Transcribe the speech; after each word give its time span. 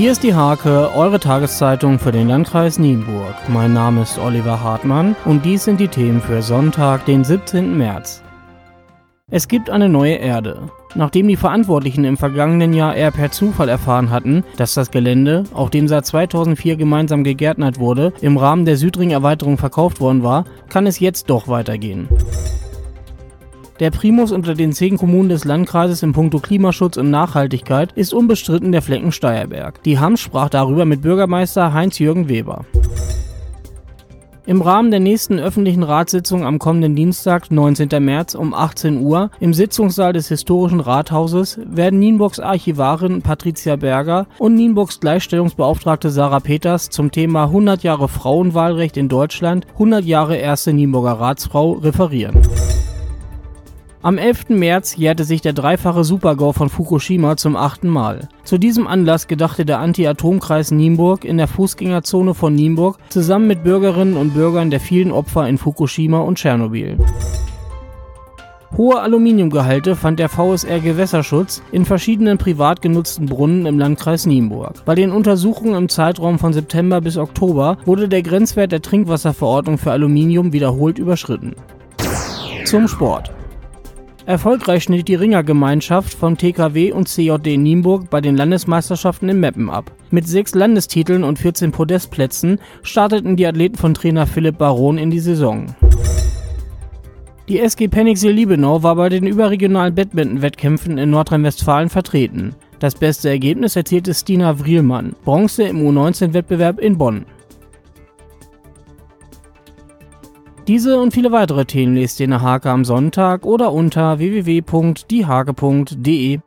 Hier 0.00 0.12
ist 0.12 0.22
die 0.22 0.34
Hake, 0.34 0.90
eure 0.96 1.20
Tageszeitung 1.20 1.98
für 1.98 2.10
den 2.10 2.28
Landkreis 2.28 2.78
Nienburg. 2.78 3.34
Mein 3.48 3.74
Name 3.74 4.00
ist 4.00 4.18
Oliver 4.18 4.62
Hartmann 4.62 5.14
und 5.26 5.44
dies 5.44 5.64
sind 5.64 5.78
die 5.78 5.88
Themen 5.88 6.22
für 6.22 6.40
Sonntag, 6.40 7.04
den 7.04 7.22
17. 7.22 7.76
März. 7.76 8.22
Es 9.30 9.46
gibt 9.46 9.68
eine 9.68 9.90
neue 9.90 10.14
Erde. 10.14 10.70
Nachdem 10.94 11.28
die 11.28 11.36
Verantwortlichen 11.36 12.04
im 12.04 12.16
vergangenen 12.16 12.72
Jahr 12.72 12.94
eher 12.94 13.10
per 13.10 13.30
Zufall 13.30 13.68
erfahren 13.68 14.08
hatten, 14.08 14.42
dass 14.56 14.72
das 14.72 14.90
Gelände, 14.90 15.44
auf 15.52 15.68
dem 15.68 15.86
seit 15.86 16.06
2004 16.06 16.76
gemeinsam 16.76 17.22
gegärtnert 17.22 17.78
wurde, 17.78 18.14
im 18.22 18.38
Rahmen 18.38 18.64
der 18.64 18.78
Südring-Erweiterung 18.78 19.58
verkauft 19.58 20.00
worden 20.00 20.22
war, 20.22 20.46
kann 20.70 20.86
es 20.86 20.98
jetzt 20.98 21.28
doch 21.28 21.46
weitergehen. 21.46 22.08
Der 23.80 23.90
Primus 23.90 24.30
unter 24.30 24.52
den 24.52 24.74
zehn 24.74 24.98
Kommunen 24.98 25.30
des 25.30 25.46
Landkreises 25.46 26.02
in 26.02 26.12
puncto 26.12 26.38
Klimaschutz 26.38 26.98
und 26.98 27.08
Nachhaltigkeit 27.08 27.92
ist 27.92 28.12
unbestritten 28.12 28.72
der 28.72 28.82
Flecken 28.82 29.10
Steierberg. 29.10 29.82
Die 29.84 29.98
Hams 29.98 30.20
sprach 30.20 30.50
darüber 30.50 30.84
mit 30.84 31.00
Bürgermeister 31.00 31.72
Heinz-Jürgen 31.72 32.28
Weber. 32.28 32.66
Im 34.44 34.60
Rahmen 34.60 34.90
der 34.90 35.00
nächsten 35.00 35.38
öffentlichen 35.38 35.82
Ratssitzung 35.82 36.44
am 36.44 36.58
kommenden 36.58 36.94
Dienstag, 36.94 37.50
19. 37.50 37.88
März 38.04 38.34
um 38.34 38.52
18 38.52 39.00
Uhr 39.00 39.30
im 39.40 39.54
Sitzungssaal 39.54 40.12
des 40.12 40.28
historischen 40.28 40.80
Rathauses 40.80 41.58
werden 41.64 42.00
Nienburgs 42.00 42.38
Archivarin 42.38 43.22
Patricia 43.22 43.76
Berger 43.76 44.26
und 44.38 44.56
Nienburgs 44.56 45.00
Gleichstellungsbeauftragte 45.00 46.10
Sarah 46.10 46.40
Peters 46.40 46.90
zum 46.90 47.12
Thema 47.12 47.44
100 47.44 47.82
Jahre 47.82 48.08
Frauenwahlrecht 48.08 48.98
in 48.98 49.08
Deutschland, 49.08 49.66
100 49.74 50.04
Jahre 50.04 50.36
erste 50.36 50.74
Nienburger 50.74 51.12
Ratsfrau 51.12 51.72
referieren. 51.72 52.36
Am 54.02 54.16
11. 54.16 54.48
März 54.48 54.96
jährte 54.96 55.24
sich 55.24 55.42
der 55.42 55.52
dreifache 55.52 56.04
Supergau 56.04 56.52
von 56.52 56.70
Fukushima 56.70 57.36
zum 57.36 57.54
achten 57.54 57.88
Mal. 57.88 58.30
Zu 58.44 58.56
diesem 58.56 58.86
Anlass 58.86 59.26
gedachte 59.26 59.66
der 59.66 59.78
Anti-Atom-Kreis 59.80 60.70
Nienburg 60.70 61.26
in 61.26 61.36
der 61.36 61.48
Fußgängerzone 61.48 62.32
von 62.32 62.54
Nienburg 62.54 62.96
zusammen 63.10 63.46
mit 63.46 63.62
Bürgerinnen 63.62 64.16
und 64.16 64.32
Bürgern 64.32 64.70
der 64.70 64.80
vielen 64.80 65.12
Opfer 65.12 65.46
in 65.46 65.58
Fukushima 65.58 66.20
und 66.20 66.38
Tschernobyl. 66.38 66.96
Hohe 68.74 69.00
Aluminiumgehalte 69.00 69.94
fand 69.96 70.18
der 70.18 70.30
VSR 70.30 70.80
Gewässerschutz 70.80 71.60
in 71.70 71.84
verschiedenen 71.84 72.38
privat 72.38 72.80
genutzten 72.80 73.26
Brunnen 73.26 73.66
im 73.66 73.78
Landkreis 73.78 74.24
Nienburg. 74.24 74.82
Bei 74.86 74.94
den 74.94 75.12
Untersuchungen 75.12 75.74
im 75.74 75.90
Zeitraum 75.90 76.38
von 76.38 76.54
September 76.54 77.02
bis 77.02 77.18
Oktober 77.18 77.76
wurde 77.84 78.08
der 78.08 78.22
Grenzwert 78.22 78.72
der 78.72 78.80
Trinkwasserverordnung 78.80 79.76
für 79.76 79.92
Aluminium 79.92 80.54
wiederholt 80.54 80.98
überschritten. 80.98 81.54
Zum 82.64 82.88
Sport. 82.88 83.30
Erfolgreich 84.26 84.84
schnitt 84.84 85.08
die 85.08 85.14
Ringergemeinschaft 85.14 86.12
von 86.12 86.36
TKW 86.36 86.92
und 86.92 87.08
CJD 87.08 87.56
Nienburg 87.56 88.10
bei 88.10 88.20
den 88.20 88.36
Landesmeisterschaften 88.36 89.28
in 89.28 89.40
Meppen 89.40 89.70
ab. 89.70 89.90
Mit 90.10 90.28
sechs 90.28 90.54
Landestiteln 90.54 91.24
und 91.24 91.38
14 91.38 91.72
Podestplätzen 91.72 92.60
starteten 92.82 93.36
die 93.36 93.46
Athleten 93.46 93.76
von 93.76 93.94
Trainer 93.94 94.26
Philipp 94.26 94.58
Baron 94.58 94.98
in 94.98 95.10
die 95.10 95.20
Saison. 95.20 95.74
Die 97.48 97.58
SG 97.58 97.88
Penixel 97.88 98.30
Liebenau 98.30 98.82
war 98.82 98.94
bei 98.94 99.08
den 99.08 99.26
überregionalen 99.26 99.94
Badminton-Wettkämpfen 99.94 100.98
in 100.98 101.10
Nordrhein-Westfalen 101.10 101.88
vertreten. 101.88 102.54
Das 102.78 102.94
beste 102.94 103.28
Ergebnis 103.28 103.74
erzielte 103.74 104.14
Stina 104.14 104.54
Vrielmann, 104.54 105.16
Bronze 105.24 105.64
im 105.64 105.78
U19-Wettbewerb 105.78 106.78
in 106.78 106.96
Bonn. 106.96 107.24
Diese 110.66 111.00
und 111.00 111.12
viele 111.12 111.32
weitere 111.32 111.64
Themen 111.64 111.96
lest 111.96 112.20
ihr 112.20 112.24
in 112.24 112.30
der 112.30 112.42
Hake 112.42 112.70
am 112.70 112.84
Sonntag 112.84 113.44
oder 113.44 113.72
unter 113.72 114.18
www.diehake.de. 114.18 116.38